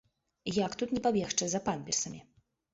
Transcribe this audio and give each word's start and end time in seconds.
Як 0.65 0.71
тут 0.83 0.95
не 0.95 1.03
пабегчы 1.05 1.53
за 1.53 1.63
памперсамі! 1.71 2.27